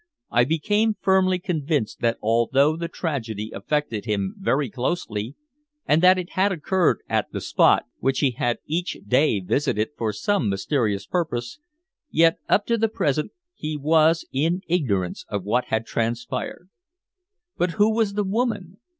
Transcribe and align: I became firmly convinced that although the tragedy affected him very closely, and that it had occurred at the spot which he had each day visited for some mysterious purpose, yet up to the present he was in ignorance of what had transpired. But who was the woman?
I 0.31 0.45
became 0.45 0.95
firmly 0.99 1.37
convinced 1.37 1.99
that 1.99 2.17
although 2.23 2.75
the 2.75 2.87
tragedy 2.87 3.51
affected 3.53 4.05
him 4.05 4.33
very 4.39 4.67
closely, 4.67 5.35
and 5.85 6.01
that 6.01 6.17
it 6.17 6.31
had 6.31 6.51
occurred 6.51 7.03
at 7.07 7.31
the 7.31 7.39
spot 7.39 7.83
which 7.99 8.17
he 8.17 8.31
had 8.31 8.57
each 8.65 8.97
day 9.07 9.39
visited 9.41 9.89
for 9.95 10.11
some 10.11 10.49
mysterious 10.49 11.05
purpose, 11.05 11.59
yet 12.09 12.39
up 12.49 12.65
to 12.65 12.79
the 12.79 12.89
present 12.89 13.31
he 13.53 13.77
was 13.77 14.25
in 14.33 14.61
ignorance 14.67 15.23
of 15.29 15.43
what 15.43 15.65
had 15.65 15.85
transpired. 15.85 16.69
But 17.55 17.73
who 17.73 17.93
was 17.93 18.13
the 18.15 18.23
woman? 18.23 18.79